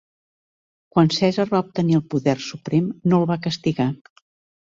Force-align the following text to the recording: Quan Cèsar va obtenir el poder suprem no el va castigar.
Quan 0.95 1.09
Cèsar 1.17 1.45
va 1.51 1.59
obtenir 1.65 1.97
el 1.99 2.03
poder 2.13 2.35
suprem 2.47 2.87
no 3.13 3.19
el 3.19 3.27
va 3.33 3.39
castigar. 3.45 3.87